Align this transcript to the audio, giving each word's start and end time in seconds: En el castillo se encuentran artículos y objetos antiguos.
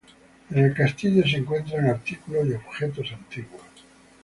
En 0.49 0.57
el 0.57 0.73
castillo 0.73 1.21
se 1.27 1.37
encuentran 1.37 1.85
artículos 1.85 2.47
y 2.47 2.53
objetos 2.55 3.11
antiguos. 3.13 3.61